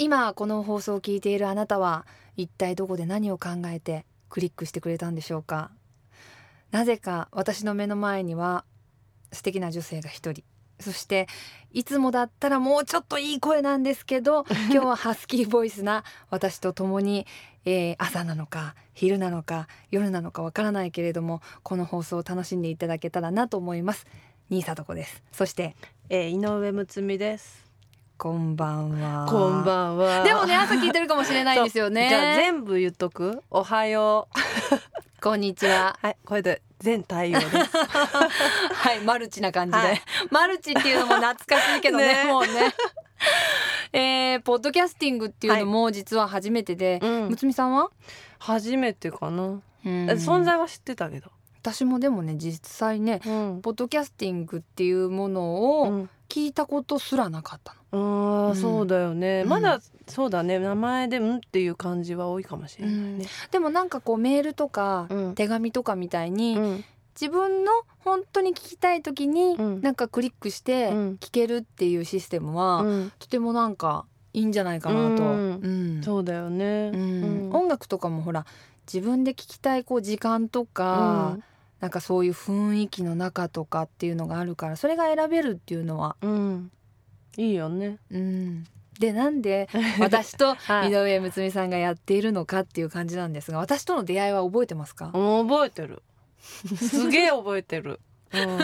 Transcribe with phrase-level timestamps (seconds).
[0.00, 5.70] 今この放送を聞いているあなたは一体どこで何を考えてクリックしてくれたんでしょうか？
[6.70, 8.64] なぜか私の目の前には
[9.30, 10.42] 素敵な女性が一人。
[10.80, 11.26] そして
[11.70, 17.26] いつもだったらもうちょっといい声なんですけど 今日はハスキーボイスな私と共に、
[17.66, 24.06] えー、朝なのか昼なのか夜なのかわからないけれどもこの放送を楽しんでいただけたらなと思います。
[24.48, 25.22] 新里子です。
[25.30, 25.76] そして、
[26.08, 27.69] えー、井上睦美です
[28.20, 29.24] こんばんは。
[29.26, 30.22] こんばんは。
[30.22, 32.10] でもね朝聞いてるかもしれないんですよね。
[32.10, 33.42] じゃあ全部言っとく？
[33.50, 34.40] おはよう。
[35.22, 35.98] こんにちは。
[36.02, 37.48] はいこれで全対応です。
[37.56, 40.02] はいマルチな感じで、はい。
[40.30, 42.24] マルチっていうのも懐かしいけどねね。
[42.30, 42.74] もうね。
[43.94, 47.28] えー、ポッドキャスティングっていうのも実は初めてで、うん。
[47.30, 47.88] むつみさんは、
[48.38, 49.60] 初めてかな、うん。
[50.10, 51.30] 存在は知ってたけど
[51.62, 53.60] 私もでもね実際ねうん。
[53.62, 56.10] ポッドキャスティングっていうものうをん。
[56.28, 58.56] 聞いたことすらなかったの、あーうん。
[58.56, 59.48] そうだよね、うん。
[59.48, 60.60] まだそうだね。
[60.60, 65.34] 名前で「うん」っていう感じは多いかもしれないね、でもなんかこうメールとかうん。
[65.34, 66.84] 手紙とかみたいに、うん。
[67.20, 69.80] 自分の本当に聞きたい時にうん。
[69.82, 71.16] なんかクリックしてうん。
[71.20, 73.12] 聞けるっていうシステムは、うん。
[73.18, 75.60] とてもなんかいいんじゃないかなと、うん。
[75.60, 76.02] うん。
[76.04, 77.50] そうだよね、うん。
[77.52, 78.46] 音楽とかもほら
[78.92, 81.38] 自分で聴きたいこう時間とか、
[81.80, 86.70] なんかそういう雰囲気の中とかっていうのがあるからそれが選べるっていうのは、うん、うん、
[87.36, 87.98] いいよね。
[88.10, 88.64] うん、
[88.98, 90.90] でなんで 私とはい。
[90.90, 95.06] 井上睦美さんがやっているのかっていう感じなんですが私との出会いは覚えてますか？
[95.12, 96.02] 覚えてる。
[96.40, 98.00] すげえ覚えてる、
[98.32, 98.58] うん、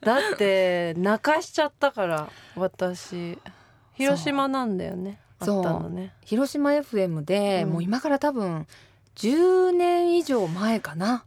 [0.00, 3.38] だって泣かしちゃったから私。
[3.94, 5.20] 広島なんだよね。
[5.38, 6.12] あったそうのね。
[6.24, 7.70] 広島 FM で、うん。
[7.70, 8.66] もう今から多分
[9.16, 11.24] 10年以上前かな、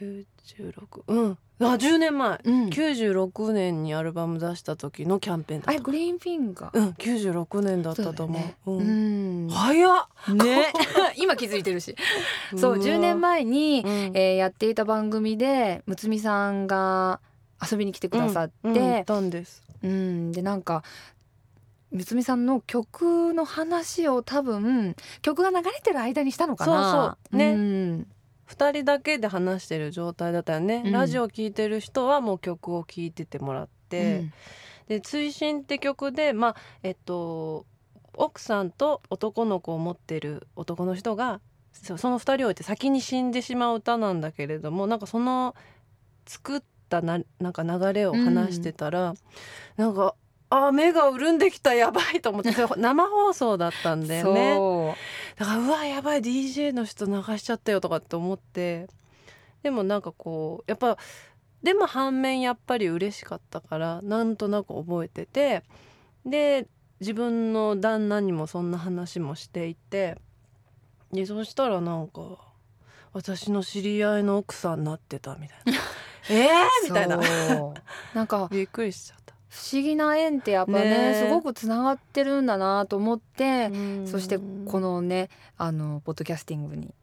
[0.00, 1.38] 96うん。
[1.60, 6.78] あ10年前うん、96年にアルバム出した時のキャンペーンだったグリーンフィンガー。
[6.78, 6.88] うん。
[6.90, 8.42] 96年だったと思う。
[8.64, 8.84] そうね。
[8.84, 9.44] うん。
[9.44, 9.50] うん。
[9.50, 10.34] 早っ。
[10.34, 10.72] ね。
[11.18, 11.96] 今気づいてるし。
[12.56, 13.90] そう10年前に、うん。
[14.14, 17.20] えーやっていた番組でむみさんが
[17.60, 18.96] 遊びに来てくださって、うん。
[18.98, 19.04] うん。
[19.04, 19.62] たんです。
[19.82, 20.30] うん。
[20.30, 20.84] でなんか
[21.90, 26.92] むみさんの曲の話を多分曲が流れてる間にしたのかな？
[26.92, 27.36] そうそう。
[27.36, 27.54] ね。
[27.54, 28.06] ん。
[28.44, 30.92] 二人だけで話してる状態だったよね、うん。
[30.92, 34.30] ラジオ聴いてる人はもう曲を聴いててもらって、
[34.86, 37.66] で「追伸って曲でまあえっと
[38.14, 41.40] 奥さんと男の子を持ってる男の人が
[41.72, 45.54] そその二人を置いて先に死んでしまう歌なんだけれどもなんかその
[46.26, 49.14] 作ったななんか流れを話してたら、
[49.76, 50.14] なんか
[50.50, 54.54] あ目が潤んできたやばいと思って 生放送だったんだよね。
[54.54, 54.94] そ
[55.36, 58.88] だからうわやばい DJ の人流しちゃったよとかって思って。
[59.62, 60.96] でもなんかこうやっぱ
[61.62, 65.64] でも反面やっぱり嬉しかったからなんとなく覚えてて
[66.24, 66.68] で
[67.00, 70.16] 自分の旦那にもそんな話もしていて
[71.12, 72.38] でそしたらなんか
[73.12, 75.72] 私の知り合いの奥さんになってたみたいな。
[76.30, 77.18] えーうみたいな。
[78.14, 79.27] なんか びっくりしちゃった。
[79.48, 84.06] 不思議な縁ってやっぱねねすごくつながってるんだなと思って、うん。
[84.06, 86.94] そしてこのねあのポッドキャスティングに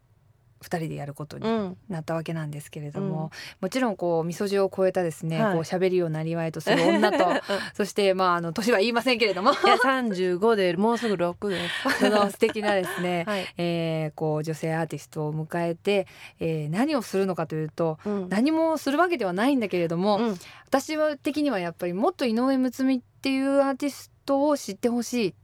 [0.62, 1.76] 2人でやることにうん。
[1.88, 3.30] なったわけなんですけれども、
[3.60, 5.52] もちろんこうみそじを超えたですね、はい。
[5.54, 7.26] こう喋りをなりわいとする女と
[7.74, 9.52] そしてまああの年は言いませんけれども。
[9.52, 11.98] いや35でもうすぐ6です。
[12.00, 13.46] その素敵なですね、 はい。
[13.58, 16.06] えーこう女性アーティストを迎えて、
[16.40, 18.28] えー何をするのかというとうん。
[18.28, 20.38] 何もするわけではないんだけれども、うん。
[20.66, 25.34] 私は的にはやっぱりもっと井上睦美っていうアーティストを知ってほしいっ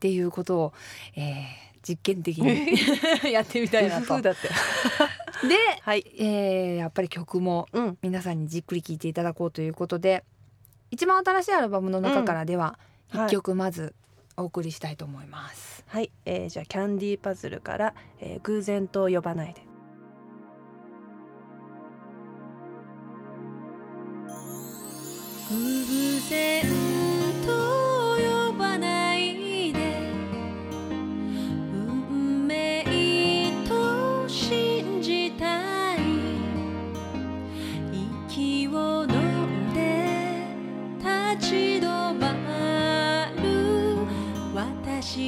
[0.00, 0.72] ていうことを、
[1.16, 2.78] えー実験的に
[3.32, 4.16] やってみたいなと。
[4.16, 4.48] で、だって。
[5.82, 6.04] はい。
[6.18, 7.98] えーやっぱり曲もうん。
[8.02, 10.24] 皆さんにじっくり聴いていただこうということで
[10.90, 12.78] 一番新しいアルバムの中からでは
[13.12, 13.94] うんはい一曲まず
[14.36, 15.84] お送りしたいと思います。
[15.88, 19.62] はい、えー、じゃあキャンディーパズルから、えー、偶然と呼ばないで。
[25.50, 25.56] 偶
[26.28, 26.67] 然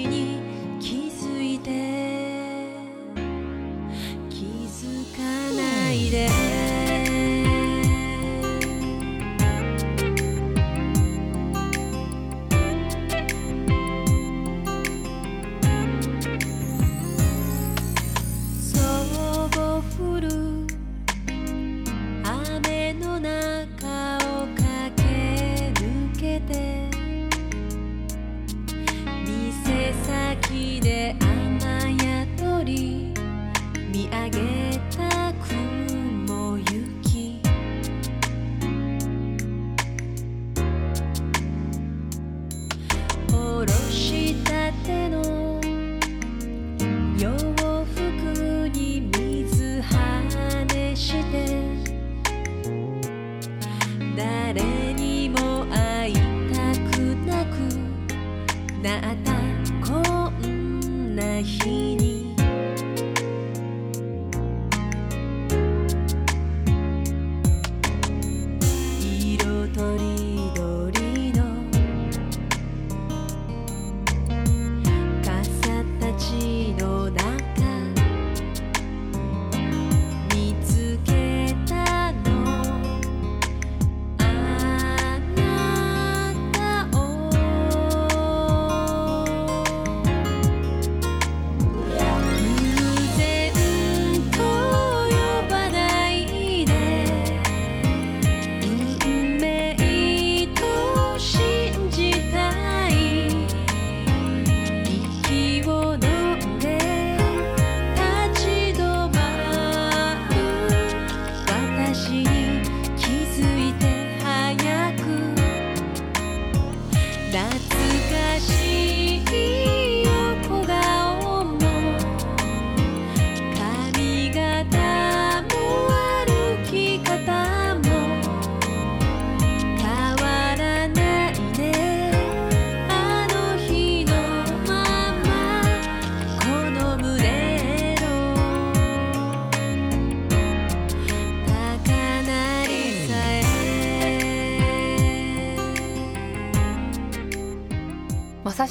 [0.06, 0.41] に
[0.81, 2.19] 気づいて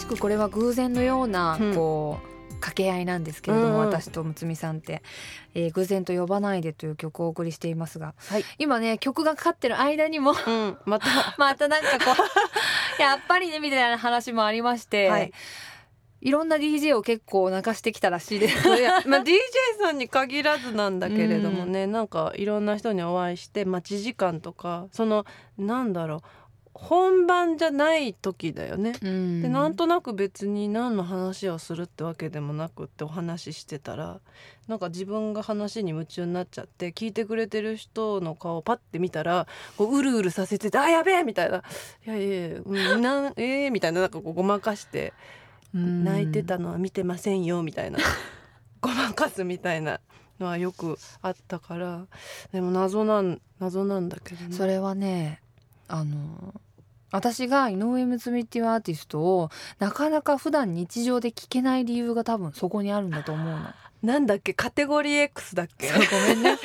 [0.08, 1.76] くこれは偶然のようなうん。
[1.76, 2.30] こう、
[2.60, 3.88] 掛け合いなんですけれども、うんうん。
[3.88, 5.02] 私とむつみさんって、
[5.56, 8.46] えー偶然と呼ばないでという曲をお送りしていますが、はい。
[8.58, 11.08] 今ね曲がかかってる間にもうんまた。
[11.38, 12.24] またなんかこ
[12.98, 15.31] う やっぱりねみたいな話もありまして、はい。
[16.22, 18.68] い、ろんな DJ を結構泣かしてきたらしいです。
[19.08, 19.38] まあ、DJ
[19.81, 25.26] さんに限らずなんだけれどもね、なんかいろんな人にお会いして待ち時間とかその
[25.58, 26.22] なんだろう
[26.81, 28.94] 本番じゃない時だよね。
[29.02, 29.42] うん。
[29.42, 34.22] でなんとなく別に何の話をするってわけでもなくってお話ししてたら
[34.68, 39.46] なんか自分が話に夢中になっちゃって聞いてくれてる人の顔をパッて見たら
[39.78, 41.64] こううるうるさせてて「あやべえ!」みたいな
[42.08, 45.14] 「いやいやなん えー」みたいななんかこうごまかして
[45.76, 46.04] うん。
[46.06, 48.00] 泣いてたのは見てませんよみたいな。
[48.81, 50.00] ごまかすみたいな。
[50.40, 52.08] のはよくあったから。
[52.54, 54.56] でも謎なん謎なんだけどね。
[54.56, 55.42] それはね
[55.90, 56.54] あの
[57.11, 63.59] 私が井上睦美っていうアーティストをなかなか普段日常で聴けない理由が多分そこにあるんだと思うの。
[64.01, 64.53] なんだっけ？
[64.53, 65.91] カテゴリー X だっけ？
[65.91, 66.57] ごめんね。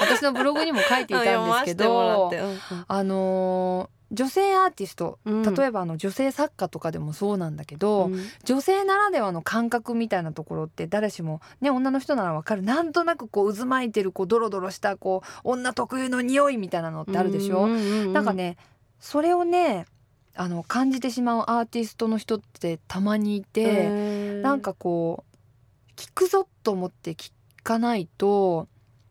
[0.00, 2.58] 私のブログにも書いていたんですけどうんうん。
[2.86, 5.54] あのー女性アーティストうん。
[5.54, 8.20] 例えばあの女性作家とかでもそうなんだけど、うん。
[8.42, 12.62] 女性ならではの感覚みたいなところって誰しもね女の人ならわかる。
[12.62, 18.12] なんとなくこう渦巻いてるこうドロドロしたこう女特有の匂いみたいなのってあるでしょ、うんうんうん。
[18.12, 18.56] なんかね
[19.00, 19.86] それをね
[20.34, 28.68] あの感じてしまうアーティストの人ってたまにいて、なんかこう聞くぞと思って聞かないと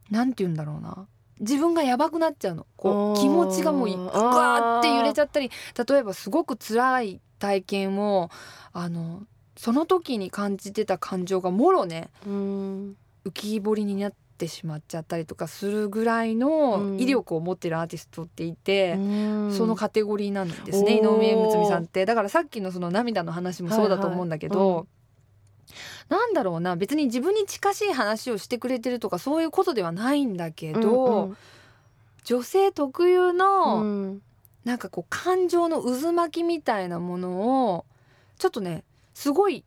[0.09, 1.07] なんて言うんだろうな。
[1.39, 2.65] 自分がやばくなっちゃうの。
[2.77, 5.51] こう気持ちがもうぐわーって揺れちゃったり
[5.87, 8.29] 例えばすごく辛い体験を
[8.73, 9.23] あの
[9.55, 12.95] その時に感じてた感情がもろねうん。
[13.25, 14.17] 浮き彫りになって
[14.47, 16.99] しまっちゃったりとかするぐらいのうん。
[16.99, 18.93] 威力を持ってるアーティストっていて。
[18.93, 19.53] うん。
[19.53, 22.05] そのカテゴリーなんですね井上睦美さんって。
[22.05, 24.85] だからさっきのその涙の話もそうだと思うんだけど、はいはい
[26.09, 31.37] なんだろうな別に自分に近しい話をしてくれてるとかそういうことではないんだけど、うん
[32.25, 34.21] 女性特有うの、ん。
[34.65, 37.85] なんかこう感情の渦巻きみたいなものを
[38.37, 39.63] ちょっとねすごい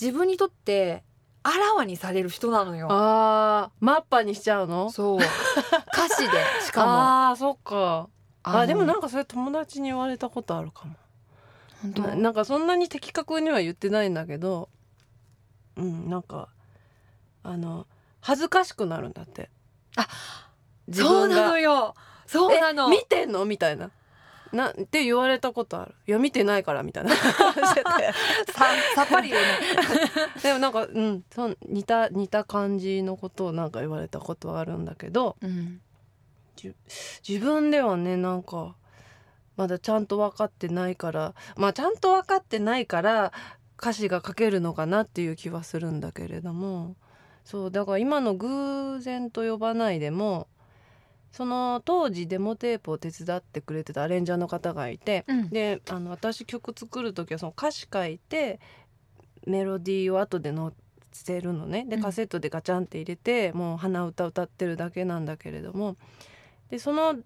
[0.00, 1.02] 自分にとって
[1.44, 2.86] あらわにされる人なのよ。
[2.90, 4.90] あーマッパにしちゃうの？
[4.90, 5.18] そう。
[5.18, 6.90] 歌詞で しかも。
[6.92, 8.08] ああーそっか。
[8.44, 10.94] あのでもなんかそれ友達に言われたことあるかも。
[11.82, 12.02] 本当？
[12.02, 14.68] ななんかそんなに的確には言ってないんだけど
[15.76, 16.48] うんなんか
[17.42, 17.86] あの
[18.20, 19.50] 恥ずかしくなるんだって。
[19.96, 20.06] あ
[20.86, 21.94] 自そうなのよ。
[22.26, 22.86] そうなの。
[22.88, 23.44] え見てんの？
[23.44, 23.90] みたいな
[24.52, 25.94] なって言われたことある？
[26.06, 27.10] いや見てないからみたいな。
[27.16, 27.24] さ
[28.94, 29.48] さっぱり言うね。
[30.42, 35.80] でもなんかうんそん似た似た感じのことをなんか言われたことはあるんだけどうん。
[37.26, 38.76] 自分ではねなんか
[39.56, 43.32] まだちゃんと分かってないからまあちゃんと分かってないから
[43.80, 46.94] 歌詞が書けるのかなっていう気はするんだけれども
[47.44, 50.46] そうだから今の「偶然と呼ばない」でも
[51.32, 55.48] その当時デモテープを手伝ってくれてたアレンジャーの方がいてうん。
[55.48, 58.60] であの私曲作る時はその歌詞書いて
[59.46, 60.70] メロディーを後で載
[61.10, 61.86] せるのね。
[61.88, 62.02] でうん。
[62.02, 65.96] カセットでガチャンって入れて、もう鼻歌歌ってるだけなんだけれども。
[66.70, 67.16] でその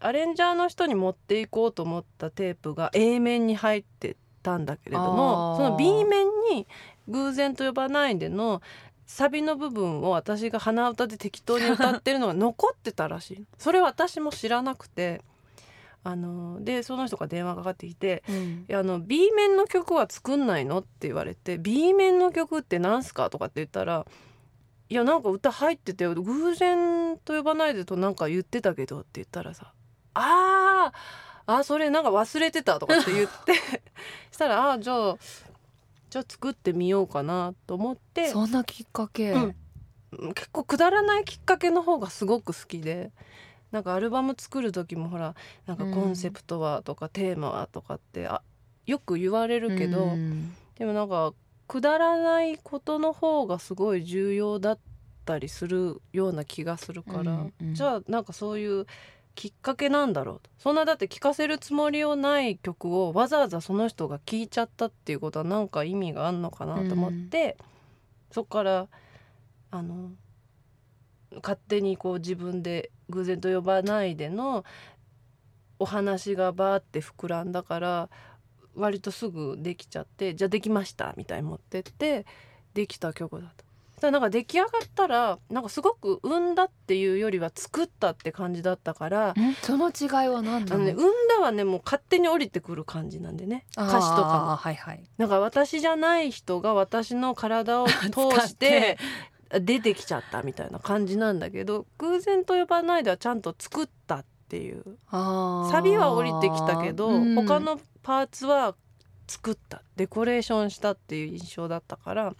[0.00, 6.66] アレンジャーの人に持っていこうと思ったテープが A 面に入ってたんだけれどもその B 面に
[7.08, 8.62] 「偶然と呼ばないで」の
[9.12, 15.20] サビの部分を私が鼻歌で適当に歌ってるのが残ってたらしい それ私も知らなくて
[16.04, 18.66] あのでその人が電話かかってきてうん。
[18.72, 24.06] あの B 面の曲は作んないのって言われて B 面の曲って何すかとかって言ったら
[24.88, 29.72] いやなんか歌入ってて偶然と呼ばないでとなんか言ってたけどって言ったらさ
[30.14, 33.54] あーあそれなんか忘れてたとかって言って
[34.30, 35.16] したらあじゃあ
[36.10, 38.28] じゃあ作ってみようかなと思って。
[38.28, 39.54] そんなきっかけ、うん。
[40.34, 43.12] 結構くだらないきっかけの方がすごく好きで。
[43.70, 45.36] なんかアルバム作る時もほら
[45.66, 48.42] なんかコンセプトはとかテーマはとかってあ
[48.84, 50.52] よく言われるけど、うん。
[50.76, 51.32] でもなんか
[51.68, 54.78] くだらないことの方がすごい重要だっ
[55.24, 57.74] たりするような気がするから、うんうん。
[57.74, 58.86] じゃあなんかそういう
[59.34, 60.50] きっかけなんだろうと。
[60.58, 67.56] そんなだって聴かせるつもりをない曲をわざわざその人が聴いちゃったっていうことはなんか意味があんのかなと思って、
[68.30, 68.88] そこから
[69.70, 70.10] あの
[71.36, 74.64] 勝手にこう自分で偶然と呼ばないでの
[75.78, 78.10] お話がバーって膨らんだから
[78.74, 82.26] 割とすぐできちゃってじゃあできましたみたいに持ってって
[82.74, 83.64] できた曲だと
[84.00, 90.74] だなんか出来上がったらなんかすごく生んだっていうよりは作ったって感じだったからその違いは何なの？
[90.74, 93.66] あの、ね、生んだはねもう勝手に降りてくる感じなんでね。
[93.76, 94.56] 歌詞とかも。
[94.56, 95.02] はいはい。
[95.18, 98.98] なんか私じゃない人が私の体を 通して
[99.50, 104.98] 出てきちゃったみたいな感じなんだけど偶然と呼ばないではちゃんと作ったっていう。
[105.10, 107.34] ササビは降りてきたけど、うん。
[107.34, 108.74] 他のパーツは
[109.28, 109.82] 作った。
[109.96, 112.34] デコレーションしたっていう印象だったから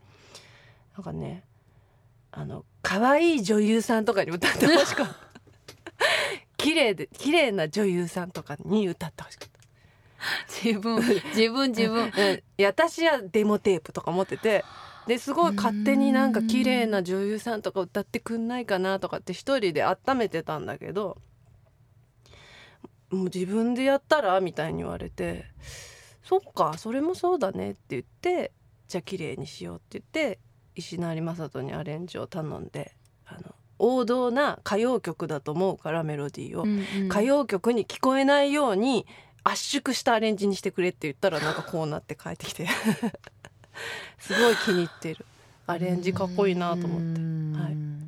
[1.01, 1.45] なんかね
[2.31, 5.15] あの可愛い女優さんとかに歌ってほしかった。
[6.59, 9.59] 綺麗で綺麗な女優さんとかに歌ってほしかった。
[10.63, 10.97] 自分
[11.35, 12.13] 自分自分。
[12.63, 14.63] 私はデモテープとか持ってて
[15.07, 21.17] ですごい勝手になんか綺麗な女優さんとか歌ってくんないかなとかって一人で温めてたんだけど
[23.09, 25.47] もう自分でやったらみたいに言われて
[26.23, 28.53] そっかそれもそうだねって言って
[28.87, 30.39] じゃあ綺麗にしようって言って
[30.75, 32.93] 石成正人にアレンジを頼んで
[33.27, 37.07] あの王道な歌謡曲だと思うからメロディーを。
[37.07, 39.07] 歌謡曲に聞こえないように
[39.43, 42.67] 圧縮したアレンジにしてくれって言ったらなんかこうなって帰ってきて。
[44.19, 45.25] すごい気に入ってる。
[45.67, 47.15] アレンジかっこいいなと思って。
[47.15, 48.00] て